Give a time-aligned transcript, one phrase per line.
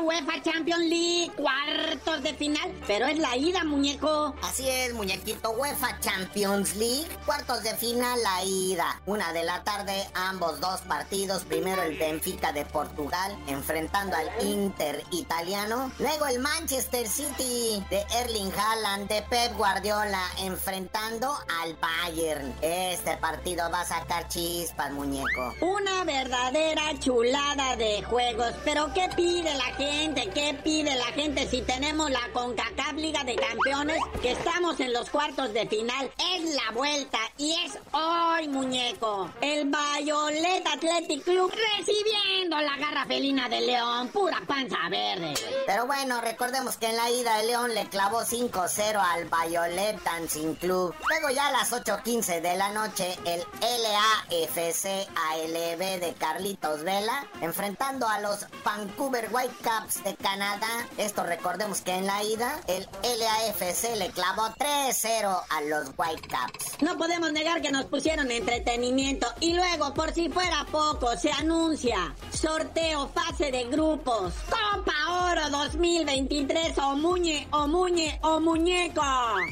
[0.00, 2.72] La UEFA Champions League, cuartos de final.
[2.86, 4.34] Pero es la ida, muñeco.
[4.42, 5.50] Así es, muñequito.
[5.50, 9.00] UEFA Champions League, cuartos de final, la ida.
[9.06, 11.44] Una de la tarde, ambos dos partidos.
[11.44, 15.92] Primero el Benfica de Portugal, enfrentando al Inter italiano.
[15.98, 22.54] Luego el Manchester City de Erling Haaland, de Pep Guardiola, enfrentando al Bayern.
[22.62, 25.54] Este partido va a sacar chispas, muñeco.
[25.60, 28.54] Una verdadera chulada de juegos.
[28.64, 29.89] Pero ¿qué pide la gente?
[30.34, 33.98] ¿Qué pide la gente si tenemos la CONCACAF Liga de Campeones?
[34.22, 36.10] Que estamos en los cuartos de final.
[36.34, 39.28] Es la vuelta y es hoy, muñeco.
[39.40, 44.08] El Violet Athletic Club recibiendo la garra felina de León.
[44.08, 45.34] Pura panza verde.
[45.70, 50.56] Pero bueno, recordemos que en la ida el León le clavó 5-0 al Violet Dancing
[50.56, 50.92] Club.
[51.08, 58.08] Luego ya a las 8.15 de la noche, el LAFC ALB de Carlitos Vela, enfrentando
[58.08, 60.88] a los Vancouver Whitecaps de Canadá.
[60.98, 66.82] Esto recordemos que en la ida, el LAFC le clavó 3-0 a los Whitecaps.
[66.82, 69.28] No podemos negar que nos pusieron entretenimiento.
[69.38, 74.32] Y luego, por si fuera poco, se anuncia sorteo fase de grupos.
[74.50, 79.02] Copa Oro 2023 o muñe, o muñe, o muñeco.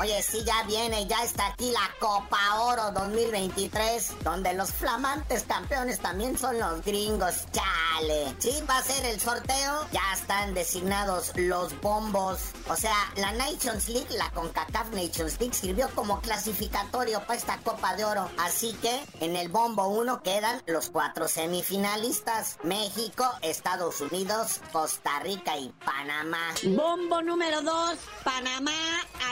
[0.00, 6.00] Oye, sí, ya viene, ya está aquí la Copa Oro 2023, donde los flamantes campeones
[6.00, 7.46] también son los gringos,
[7.94, 8.34] chale.
[8.38, 12.40] Sí, va a ser el sorteo, ya están designados los bombos.
[12.68, 17.96] O sea, la Nations League, la CONCACAF Nations League, sirvió como clasificatorio para esta Copa
[17.96, 18.30] de Oro.
[18.38, 22.58] Así que en el bombo 1 quedan los cuatro semifinalistas.
[22.62, 26.54] México, Estados Unidos, Costa Rica y Panamá.
[26.64, 28.72] Bombo número 2, Panamá,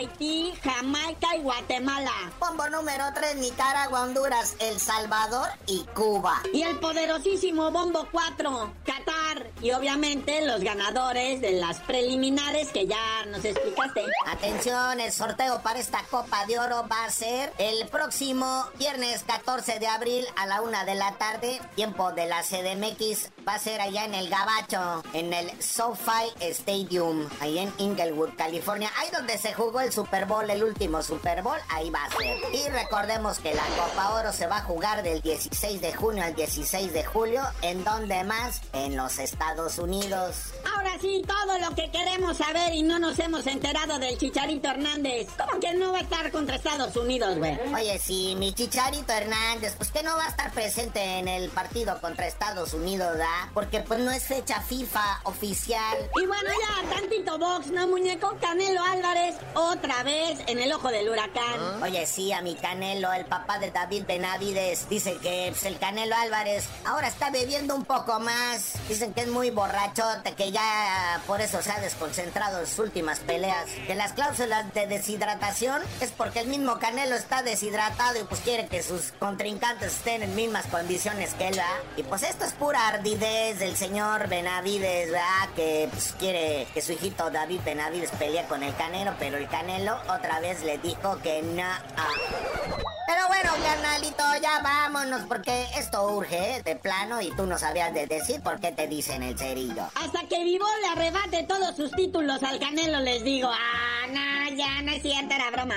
[0.00, 2.32] Haití, Jamaica y Guatemala.
[2.40, 6.40] Bombo número 3, Nicaragua, Honduras, El Salvador y Cuba.
[6.54, 9.29] Y el poderosísimo Bombo 4, Qatar.
[9.62, 14.04] Y obviamente los ganadores de las preliminares que ya nos explicaste.
[14.26, 19.78] Atención, el sorteo para esta Copa de Oro va a ser el próximo viernes 14
[19.78, 23.30] de abril a la una de la tarde, tiempo de la CDMX.
[23.46, 28.90] Va a ser allá en el Gabacho, en el SoFi Stadium, ahí en Inglewood, California.
[28.98, 32.38] Ahí donde se jugó el Super Bowl, el último Super Bowl, ahí va a ser.
[32.52, 36.34] Y recordemos que la Copa Oro se va a jugar del 16 de junio al
[36.34, 37.42] 16 de julio.
[37.62, 38.62] ¿En dónde más?
[38.72, 40.36] En los Estados Unidos.
[40.74, 45.28] Ahora sí, todo lo que queremos saber y no nos hemos enterado del Chicharito Hernández.
[45.36, 47.58] ¿Cómo que no va a estar contra Estados Unidos, güey?
[47.74, 52.00] Oye, sí, mi Chicharito Hernández, pues que no va a estar presente en el partido
[52.00, 53.50] contra Estados Unidos, ¿da?
[53.54, 55.98] Porque pues no es fecha FIFA oficial.
[56.20, 58.36] Y bueno, ya tantito box, ¿no, muñeco?
[58.40, 61.82] Canelo Álvarez, otra vez en el ojo del huracán.
[61.82, 66.16] Oye, sí, a mi Canelo, el papá de David Benavides, dice que pues, el Canelo
[66.16, 68.74] Álvarez ahora está bebiendo un poco más.
[68.88, 73.20] Dicen que es muy borrachote, que ya por eso se ha desconcentrado en sus últimas
[73.20, 73.66] peleas.
[73.86, 78.66] Que las cláusulas de deshidratación es porque el mismo Canelo está deshidratado y pues quiere
[78.66, 81.76] que sus contrincantes estén en mismas condiciones que él, ¿verdad?
[81.96, 85.48] Y pues esto es pura ardidez del señor Benavides, ¿verdad?
[85.56, 89.96] Que pues quiere que su hijito David Benavides pelee con el Canelo, pero el Canelo
[90.08, 92.99] otra vez le dijo que no.
[93.10, 96.62] Pero bueno, carnalito, ya vámonos porque esto urge ¿eh?
[96.62, 99.82] de plano y tú no sabías de decir por qué te dicen el cerillo.
[99.96, 104.82] Hasta que Vivo le arrebate todos sus títulos al Canelo, les digo, ah, no, ya
[104.82, 105.74] no es cierto, era broma.